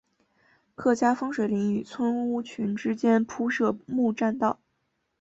[0.73, 4.59] 客家风水林与村屋群之间铺设木栈道。